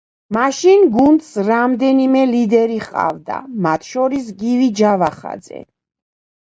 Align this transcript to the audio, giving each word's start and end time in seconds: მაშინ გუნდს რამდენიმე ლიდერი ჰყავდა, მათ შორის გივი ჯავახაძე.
მაშინ 0.35 0.79
გუნდს 0.95 1.29
რამდენიმე 1.49 2.23
ლიდერი 2.31 2.79
ჰყავდა, 2.87 3.39
მათ 3.67 3.87
შორის 3.93 4.35
გივი 4.43 4.75
ჯავახაძე. 4.83 5.65